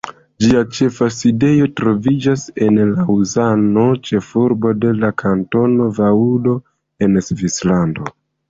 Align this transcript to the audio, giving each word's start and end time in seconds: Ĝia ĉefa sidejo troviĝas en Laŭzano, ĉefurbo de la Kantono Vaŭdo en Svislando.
Ĝia 0.43 0.61
ĉefa 0.77 1.09
sidejo 1.15 1.67
troviĝas 1.79 2.45
en 2.67 2.81
Laŭzano, 2.93 3.85
ĉefurbo 4.09 4.75
de 4.87 4.95
la 5.05 5.15
Kantono 5.25 5.93
Vaŭdo 6.01 6.59
en 7.09 7.25
Svislando. 7.29 8.13